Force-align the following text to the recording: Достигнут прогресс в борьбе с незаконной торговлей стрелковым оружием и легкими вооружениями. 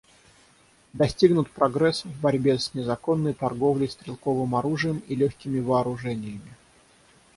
Достигнут 0.93 1.51
прогресс 1.51 2.05
в 2.05 2.21
борьбе 2.21 2.57
с 2.57 2.73
незаконной 2.73 3.35
торговлей 3.35 3.87
стрелковым 3.87 4.55
оружием 4.55 5.03
и 5.07 5.13
легкими 5.13 5.59
вооружениями. 5.59 6.57